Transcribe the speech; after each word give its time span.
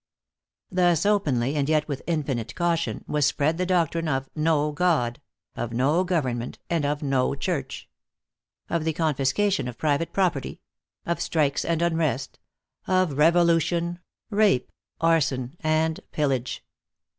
Thus, 0.71 1.05
openly, 1.05 1.55
and 1.55 1.69
yet 1.69 1.87
with 1.87 2.01
infinite 2.07 2.55
caution, 2.55 3.05
was 3.07 3.23
spread 3.23 3.59
the 3.59 3.67
doctrine 3.67 4.07
of 4.07 4.31
no 4.35 4.71
God; 4.71 5.21
of 5.55 5.73
no 5.73 6.03
government, 6.03 6.57
and 6.71 6.85
of 6.87 7.03
no 7.03 7.35
church; 7.35 7.87
of 8.67 8.83
the 8.83 8.93
confiscation 8.93 9.67
of 9.67 9.77
private 9.77 10.11
property; 10.11 10.59
of 11.05 11.21
strikes 11.21 11.63
and 11.63 11.83
unrest; 11.83 12.39
of 12.87 13.13
revolution, 13.19 13.99
rape, 14.31 14.71
arson 15.01 15.55
and 15.59 15.99
pillage. 16.11 16.65